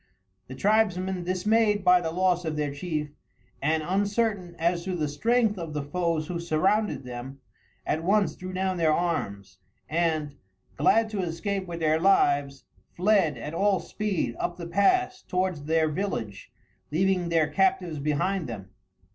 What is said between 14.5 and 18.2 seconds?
the pass towards their village, leaving their captives